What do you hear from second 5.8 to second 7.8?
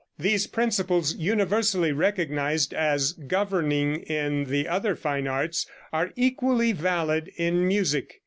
are equally valid in